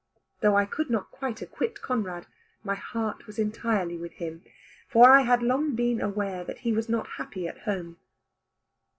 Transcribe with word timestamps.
Though 0.39 0.55
I 0.57 0.65
could 0.65 0.89
not 0.89 1.11
quite 1.11 1.43
acquit 1.43 1.83
Conrad, 1.83 2.25
my 2.63 2.73
heart 2.73 3.27
was 3.27 3.37
entirely 3.37 3.97
with 3.97 4.13
him, 4.13 4.43
for 4.89 5.11
I 5.11 5.21
had 5.21 5.43
long 5.43 5.75
been 5.75 6.01
aware 6.01 6.43
that 6.43 6.61
he 6.61 6.71
was 6.73 6.89
not 6.89 7.05
happy 7.21 7.47
at 7.47 7.59
home. 7.69 7.97